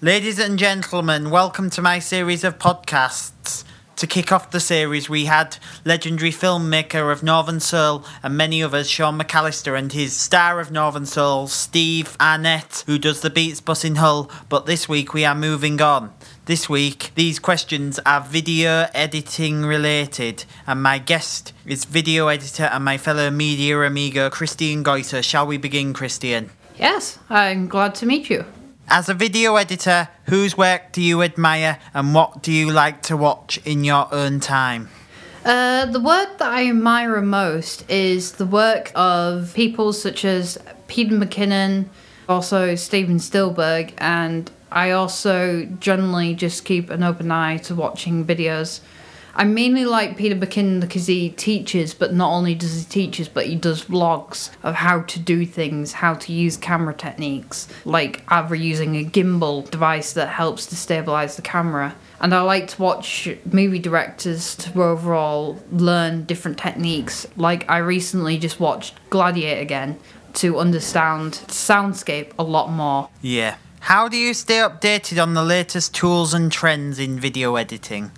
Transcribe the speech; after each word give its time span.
Ladies 0.00 0.38
and 0.38 0.60
gentlemen, 0.60 1.28
welcome 1.28 1.70
to 1.70 1.82
my 1.82 1.98
series 1.98 2.44
of 2.44 2.56
podcasts. 2.56 3.64
To 3.96 4.06
kick 4.06 4.30
off 4.30 4.52
the 4.52 4.60
series, 4.60 5.10
we 5.10 5.24
had 5.24 5.56
legendary 5.84 6.30
filmmaker 6.30 7.10
of 7.10 7.24
Northern 7.24 7.58
Soul 7.58 8.04
and 8.22 8.36
many 8.36 8.62
others, 8.62 8.88
Sean 8.88 9.18
McAllister, 9.18 9.76
and 9.76 9.92
his 9.92 10.12
star 10.12 10.60
of 10.60 10.70
Northern 10.70 11.04
Soul, 11.04 11.48
Steve 11.48 12.16
Arnott, 12.20 12.84
who 12.86 12.96
does 12.96 13.22
the 13.22 13.28
Beats 13.28 13.60
Bus 13.60 13.84
in 13.84 13.96
Hull. 13.96 14.30
But 14.48 14.66
this 14.66 14.88
week 14.88 15.14
we 15.14 15.24
are 15.24 15.34
moving 15.34 15.82
on. 15.82 16.12
This 16.44 16.68
week, 16.68 17.10
these 17.16 17.40
questions 17.40 17.98
are 18.06 18.20
video 18.20 18.86
editing 18.94 19.64
related, 19.64 20.44
and 20.64 20.80
my 20.80 20.98
guest 20.98 21.52
is 21.66 21.84
video 21.84 22.28
editor 22.28 22.70
and 22.72 22.84
my 22.84 22.98
fellow 22.98 23.32
media 23.32 23.80
amigo, 23.80 24.30
Christian 24.30 24.84
Goy. 24.84 25.02
Shall 25.02 25.48
we 25.48 25.56
begin, 25.56 25.92
Christian? 25.92 26.50
Yes, 26.78 27.18
I'm 27.28 27.66
glad 27.66 27.96
to 27.96 28.06
meet 28.06 28.30
you. 28.30 28.44
As 28.90 29.10
a 29.10 29.14
video 29.14 29.56
editor, 29.56 30.08
whose 30.24 30.56
work 30.56 30.92
do 30.92 31.02
you 31.02 31.22
admire 31.22 31.78
and 31.92 32.14
what 32.14 32.42
do 32.42 32.50
you 32.50 32.70
like 32.70 33.02
to 33.02 33.18
watch 33.18 33.60
in 33.66 33.84
your 33.84 34.08
own 34.14 34.40
time? 34.40 34.88
Uh, 35.44 35.84
the 35.84 36.00
work 36.00 36.38
that 36.38 36.50
I 36.50 36.68
admire 36.68 37.20
most 37.20 37.88
is 37.90 38.32
the 38.32 38.46
work 38.46 38.90
of 38.94 39.52
people 39.52 39.92
such 39.92 40.24
as 40.24 40.56
Peter 40.86 41.14
McKinnon, 41.14 41.84
also 42.30 42.74
Steven 42.76 43.18
Spielberg, 43.18 43.92
and 43.98 44.50
I 44.72 44.92
also 44.92 45.66
generally 45.80 46.34
just 46.34 46.64
keep 46.64 46.88
an 46.88 47.02
open 47.02 47.30
eye 47.30 47.58
to 47.58 47.74
watching 47.74 48.24
videos 48.24 48.80
I 49.38 49.44
mainly 49.44 49.84
like 49.84 50.16
Peter 50.16 50.34
McKinnon 50.34 50.80
because 50.80 51.06
he 51.06 51.30
teaches, 51.30 51.94
but 51.94 52.12
not 52.12 52.32
only 52.32 52.56
does 52.56 52.76
he 52.76 52.84
teaches, 52.84 53.28
but 53.28 53.46
he 53.46 53.54
does 53.54 53.84
vlogs 53.84 54.50
of 54.64 54.74
how 54.74 55.02
to 55.02 55.20
do 55.20 55.46
things, 55.46 55.92
how 55.92 56.14
to 56.14 56.32
use 56.32 56.56
camera 56.56 56.92
techniques, 56.92 57.68
like 57.84 58.24
either 58.26 58.56
using 58.56 58.96
a 58.96 59.04
gimbal 59.04 59.70
device 59.70 60.12
that 60.14 60.26
helps 60.26 60.66
to 60.66 60.76
stabilize 60.76 61.36
the 61.36 61.42
camera. 61.42 61.94
And 62.20 62.34
I 62.34 62.40
like 62.40 62.66
to 62.66 62.82
watch 62.82 63.28
movie 63.52 63.78
directors 63.78 64.56
to 64.56 64.82
overall 64.82 65.62
learn 65.70 66.24
different 66.24 66.58
techniques. 66.58 67.24
Like 67.36 67.64
I 67.70 67.78
recently 67.78 68.38
just 68.38 68.58
watched 68.58 68.96
Gladiator 69.08 69.60
again 69.60 70.00
to 70.34 70.58
understand 70.58 71.34
soundscape 71.46 72.32
a 72.40 72.42
lot 72.42 72.70
more. 72.70 73.08
Yeah. 73.22 73.54
How 73.82 74.08
do 74.08 74.16
you 74.16 74.34
stay 74.34 74.56
updated 74.56 75.22
on 75.22 75.34
the 75.34 75.44
latest 75.44 75.94
tools 75.94 76.34
and 76.34 76.50
trends 76.50 76.98
in 76.98 77.20
video 77.20 77.54
editing? 77.54 78.10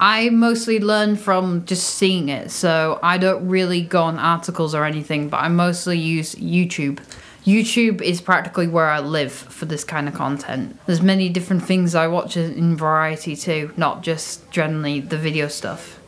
I 0.00 0.28
mostly 0.30 0.80
learn 0.80 1.16
from 1.16 1.64
just 1.64 1.94
seeing 1.96 2.28
it, 2.28 2.50
so 2.50 2.98
I 3.02 3.18
don't 3.18 3.48
really 3.48 3.82
go 3.82 4.02
on 4.02 4.18
articles 4.18 4.74
or 4.74 4.84
anything, 4.84 5.28
but 5.28 5.38
I 5.38 5.48
mostly 5.48 5.98
use 5.98 6.34
YouTube. 6.34 7.00
YouTube 7.44 8.00
is 8.00 8.20
practically 8.20 8.66
where 8.66 8.88
I 8.88 9.00
live 9.00 9.32
for 9.32 9.66
this 9.66 9.84
kind 9.84 10.08
of 10.08 10.14
content. 10.14 10.78
There's 10.86 11.02
many 11.02 11.28
different 11.28 11.62
things 11.62 11.94
I 11.94 12.06
watch 12.06 12.36
in 12.36 12.76
variety 12.76 13.36
too, 13.36 13.72
not 13.76 14.02
just 14.02 14.50
generally 14.50 15.00
the 15.00 15.18
video 15.18 15.48
stuff. 15.48 16.00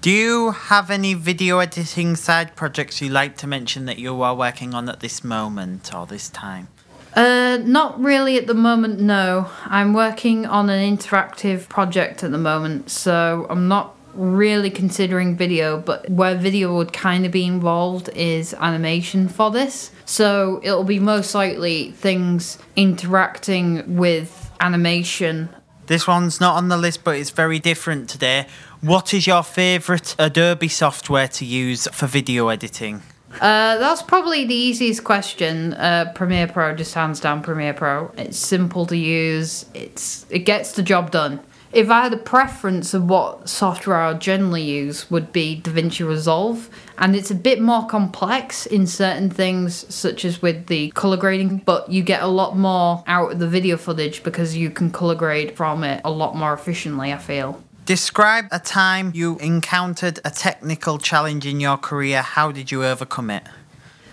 Do 0.00 0.10
you 0.10 0.52
have 0.52 0.90
any 0.90 1.12
video 1.12 1.58
editing 1.58 2.16
side 2.16 2.56
projects 2.56 3.02
you 3.02 3.10
like 3.10 3.36
to 3.38 3.46
mention 3.46 3.84
that 3.84 3.98
you 3.98 4.22
are 4.22 4.34
working 4.34 4.72
on 4.72 4.88
at 4.88 5.00
this 5.00 5.22
moment 5.22 5.94
or 5.94 6.06
this 6.06 6.30
time? 6.30 6.68
Uh, 7.14 7.58
not 7.64 8.00
really 8.00 8.38
at 8.38 8.46
the 8.46 8.54
moment, 8.54 9.00
no. 9.00 9.50
I'm 9.64 9.92
working 9.92 10.46
on 10.46 10.70
an 10.70 10.96
interactive 10.96 11.68
project 11.68 12.22
at 12.22 12.30
the 12.30 12.38
moment, 12.38 12.90
so 12.90 13.46
I'm 13.50 13.68
not 13.68 13.96
really 14.14 14.70
considering 14.70 15.36
video, 15.36 15.80
but 15.80 16.08
where 16.10 16.36
video 16.36 16.74
would 16.76 16.92
kind 16.92 17.26
of 17.26 17.32
be 17.32 17.44
involved 17.44 18.08
is 18.10 18.54
animation 18.54 19.28
for 19.28 19.50
this. 19.50 19.90
So 20.04 20.60
it'll 20.62 20.84
be 20.84 20.98
most 20.98 21.34
likely 21.34 21.92
things 21.92 22.58
interacting 22.76 23.96
with 23.96 24.50
animation. 24.60 25.48
This 25.86 26.06
one's 26.06 26.40
not 26.40 26.54
on 26.56 26.68
the 26.68 26.76
list, 26.76 27.02
but 27.02 27.16
it's 27.16 27.30
very 27.30 27.58
different 27.58 28.08
today. 28.08 28.46
What 28.80 29.12
is 29.12 29.26
your 29.26 29.42
favourite 29.42 30.14
Adobe 30.18 30.68
software 30.68 31.28
to 31.28 31.44
use 31.44 31.88
for 31.88 32.06
video 32.06 32.48
editing? 32.48 33.02
Uh, 33.34 33.78
that's 33.78 34.02
probably 34.02 34.44
the 34.44 34.54
easiest 34.54 35.04
question. 35.04 35.74
Uh, 35.74 36.12
Premiere 36.14 36.48
Pro, 36.48 36.74
just 36.74 36.94
hands 36.94 37.20
down 37.20 37.42
Premiere 37.42 37.74
Pro. 37.74 38.12
It's 38.16 38.38
simple 38.38 38.86
to 38.86 38.96
use. 38.96 39.66
It's 39.72 40.26
it 40.30 40.40
gets 40.40 40.72
the 40.72 40.82
job 40.82 41.10
done. 41.10 41.40
If 41.72 41.88
I 41.88 42.02
had 42.02 42.12
a 42.12 42.16
preference 42.16 42.94
of 42.94 43.08
what 43.08 43.48
software 43.48 43.96
I 43.96 44.10
would 44.10 44.20
generally 44.20 44.62
use, 44.62 45.08
would 45.08 45.32
be 45.32 45.60
DaVinci 45.62 46.06
Resolve, 46.06 46.68
and 46.98 47.14
it's 47.14 47.30
a 47.30 47.34
bit 47.34 47.60
more 47.60 47.86
complex 47.86 48.66
in 48.66 48.88
certain 48.88 49.30
things, 49.30 49.86
such 49.94 50.24
as 50.24 50.42
with 50.42 50.66
the 50.66 50.90
color 50.90 51.16
grading. 51.16 51.58
But 51.58 51.88
you 51.88 52.02
get 52.02 52.24
a 52.24 52.26
lot 52.26 52.58
more 52.58 53.04
out 53.06 53.30
of 53.30 53.38
the 53.38 53.46
video 53.46 53.76
footage 53.76 54.24
because 54.24 54.56
you 54.56 54.70
can 54.70 54.90
color 54.90 55.14
grade 55.14 55.56
from 55.56 55.84
it 55.84 56.00
a 56.04 56.10
lot 56.10 56.34
more 56.34 56.52
efficiently. 56.52 57.12
I 57.12 57.18
feel. 57.18 57.62
Describe 57.90 58.46
a 58.52 58.60
time 58.60 59.10
you 59.16 59.36
encountered 59.38 60.20
a 60.24 60.30
technical 60.30 60.96
challenge 60.96 61.44
in 61.44 61.58
your 61.58 61.76
career. 61.76 62.22
How 62.22 62.52
did 62.52 62.70
you 62.70 62.84
overcome 62.84 63.30
it? 63.30 63.42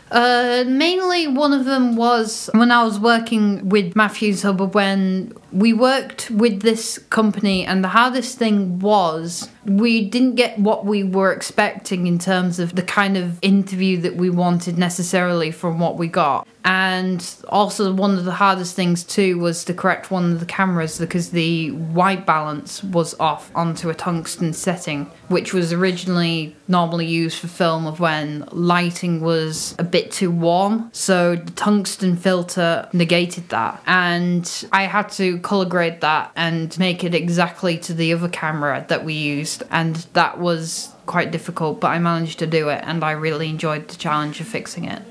Uh, 0.09 0.63
mainly, 0.65 1.27
one 1.27 1.53
of 1.53 1.65
them 1.65 1.95
was 1.95 2.49
when 2.55 2.71
I 2.71 2.83
was 2.83 2.99
working 2.99 3.69
with 3.69 3.95
Matthew's 3.95 4.41
Hub 4.41 4.73
when 4.73 5.31
we 5.51 5.73
worked 5.73 6.31
with 6.31 6.63
this 6.63 6.97
company, 7.11 7.67
and 7.67 7.83
the 7.83 7.89
hardest 7.89 8.39
thing 8.39 8.79
was 8.79 9.47
we 9.67 10.07
didn't 10.07 10.35
get 10.35 10.57
what 10.57 10.85
we 10.85 11.03
were 11.03 11.31
expecting 11.31 12.07
in 12.07 12.17
terms 12.17 12.57
of 12.57 12.75
the 12.75 12.81
kind 12.81 13.17
of 13.17 13.37
interview 13.41 13.97
that 13.97 14.15
we 14.15 14.29
wanted 14.29 14.77
necessarily 14.77 15.51
from 15.51 15.79
what 15.79 15.97
we 15.97 16.07
got. 16.07 16.47
And 16.63 17.25
also, 17.47 17.93
one 17.93 18.17
of 18.17 18.25
the 18.25 18.33
hardest 18.33 18.75
things 18.75 19.05
too 19.05 19.39
was 19.39 19.63
to 19.65 19.73
correct 19.73 20.11
one 20.11 20.33
of 20.33 20.41
the 20.41 20.45
cameras 20.45 20.99
because 20.99 21.31
the 21.31 21.71
white 21.71 22.25
balance 22.25 22.83
was 22.83 23.17
off 23.21 23.49
onto 23.55 23.89
a 23.89 23.93
tungsten 23.93 24.51
setting, 24.51 25.05
which 25.29 25.53
was 25.53 25.71
originally 25.71 26.57
normally 26.67 27.05
used 27.05 27.39
for 27.39 27.47
film 27.47 27.87
of 27.87 28.01
when 28.01 28.45
lighting 28.51 29.21
was 29.21 29.75
a 29.79 29.83
bit 29.83 30.11
too 30.11 30.29
warm. 30.29 30.89
So 30.91 31.37
the 31.37 31.51
tungsten 31.51 32.17
filter 32.17 32.89
negated 32.91 33.47
that, 33.47 33.81
and 33.87 34.65
I 34.73 34.83
had 34.83 35.07
to 35.11 35.39
color 35.39 35.65
grade 35.65 36.01
that 36.01 36.31
and 36.35 36.77
make 36.77 37.05
it 37.05 37.15
exactly 37.15 37.77
to 37.79 37.93
the 37.93 38.11
other 38.11 38.27
camera 38.27 38.85
that 38.89 39.05
we 39.05 39.13
used, 39.13 39.56
and 39.69 39.95
that 40.13 40.39
was 40.39 40.93
quite 41.05 41.31
difficult, 41.31 41.79
but 41.79 41.87
I 41.87 41.99
managed 41.99 42.39
to 42.39 42.47
do 42.47 42.69
it, 42.69 42.83
and 42.85 43.03
I 43.03 43.11
really 43.11 43.49
enjoyed 43.49 43.87
the 43.87 43.95
challenge 43.95 44.39
of 44.39 44.47
fixing 44.47 44.85
it. 44.85 45.01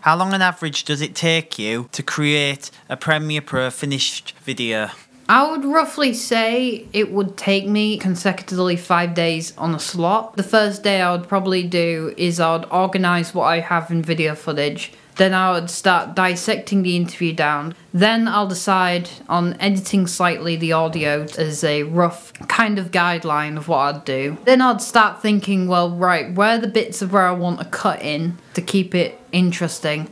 How 0.00 0.16
long 0.16 0.34
on 0.34 0.42
average 0.42 0.84
does 0.84 1.00
it 1.00 1.14
take 1.14 1.58
you 1.58 1.88
to 1.92 2.02
create 2.02 2.70
a 2.88 2.96
Premiere 2.96 3.40
Pro 3.40 3.70
finished 3.70 4.34
video? 4.42 4.90
I 5.28 5.50
would 5.50 5.64
roughly 5.64 6.12
say 6.12 6.86
it 6.92 7.10
would 7.10 7.36
take 7.36 7.66
me 7.66 7.98
consecutively 7.98 8.76
five 8.76 9.14
days 9.14 9.56
on 9.56 9.74
a 9.74 9.78
slot. 9.78 10.36
The 10.36 10.42
first 10.42 10.82
day 10.82 11.00
I 11.00 11.12
would 11.12 11.28
probably 11.28 11.62
do 11.62 12.14
is 12.16 12.40
I 12.40 12.56
would 12.56 12.66
organize 12.70 13.34
what 13.34 13.44
I 13.44 13.60
have 13.60 13.90
in 13.90 14.02
video 14.02 14.34
footage 14.34 14.92
then 15.16 15.32
I 15.32 15.52
would 15.52 15.70
start 15.70 16.14
dissecting 16.14 16.82
the 16.82 16.96
interview 16.96 17.32
down. 17.32 17.74
Then 17.92 18.26
I'll 18.26 18.48
decide 18.48 19.08
on 19.28 19.54
editing 19.60 20.06
slightly 20.06 20.56
the 20.56 20.72
audio 20.72 21.26
as 21.38 21.62
a 21.62 21.84
rough 21.84 22.32
kind 22.48 22.78
of 22.78 22.90
guideline 22.90 23.56
of 23.56 23.68
what 23.68 23.78
I'd 23.78 24.04
do. 24.04 24.36
Then 24.44 24.60
I'd 24.60 24.82
start 24.82 25.22
thinking, 25.22 25.68
well, 25.68 25.90
right, 25.90 26.32
where 26.34 26.56
are 26.56 26.58
the 26.58 26.68
bits 26.68 27.02
of 27.02 27.12
where 27.12 27.26
I 27.26 27.32
want 27.32 27.60
to 27.60 27.64
cut 27.66 28.02
in 28.02 28.38
to 28.54 28.62
keep 28.62 28.94
it 28.94 29.18
interesting? 29.32 30.10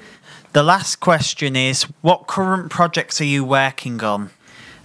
The 0.52 0.62
last 0.62 0.96
question 0.96 1.56
is 1.56 1.84
what 2.02 2.26
current 2.26 2.70
projects 2.70 3.20
are 3.20 3.24
you 3.24 3.44
working 3.44 4.02
on? 4.04 4.30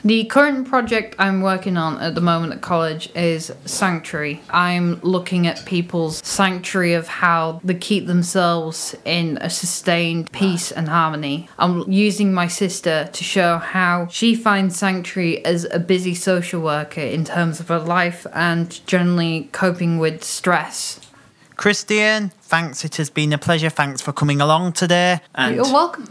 The 0.03 0.25
current 0.25 0.67
project 0.67 1.15
I'm 1.17 1.41
working 1.41 1.75
on 1.75 1.99
at 1.99 2.13
the 2.13 2.21
moment 2.21 2.53
at 2.53 2.61
college 2.61 3.09
is 3.15 3.51
Sanctuary. 3.65 4.41
I'm 4.49 4.99
looking 5.01 5.47
at 5.47 5.65
people's 5.65 6.25
sanctuary 6.25 6.93
of 6.93 7.07
how 7.07 7.59
they 7.63 7.73
keep 7.73 8.05
themselves 8.05 8.95
in 9.05 9.37
a 9.41 9.49
sustained 9.49 10.31
peace 10.31 10.71
and 10.71 10.87
harmony. 10.87 11.49
I'm 11.57 11.91
using 11.91 12.33
my 12.33 12.47
sister 12.47 13.09
to 13.11 13.23
show 13.23 13.57
how 13.57 14.07
she 14.07 14.35
finds 14.35 14.77
Sanctuary 14.77 15.43
as 15.43 15.65
a 15.71 15.79
busy 15.79 16.13
social 16.13 16.61
worker 16.61 17.01
in 17.01 17.25
terms 17.25 17.59
of 17.59 17.67
her 17.69 17.79
life 17.79 18.27
and 18.33 18.85
generally 18.85 19.49
coping 19.51 19.97
with 19.97 20.23
stress. 20.23 20.99
Christian, 21.55 22.29
thanks. 22.43 22.85
It 22.85 22.97
has 22.97 23.09
been 23.09 23.33
a 23.33 23.39
pleasure. 23.39 23.71
Thanks 23.71 23.99
for 23.99 24.13
coming 24.13 24.41
along 24.41 24.73
today. 24.73 25.21
And 25.33 25.55
You're 25.55 25.65
welcome. 25.65 26.07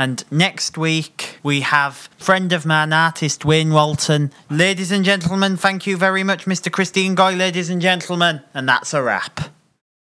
And 0.00 0.24
next 0.30 0.78
week, 0.78 1.38
we 1.42 1.60
have 1.60 2.08
friend 2.16 2.54
of 2.54 2.64
man, 2.64 2.90
artist 2.90 3.44
Wayne 3.44 3.70
Walton. 3.70 4.32
Ladies 4.48 4.90
and 4.90 5.04
gentlemen, 5.04 5.58
thank 5.58 5.86
you 5.86 5.98
very 5.98 6.24
much, 6.24 6.46
Mr. 6.46 6.72
Christian 6.72 7.14
Goy, 7.14 7.34
ladies 7.34 7.68
and 7.68 7.82
gentlemen. 7.82 8.40
And 8.54 8.66
that's 8.66 8.94
a 8.94 9.02
wrap. 9.02 9.59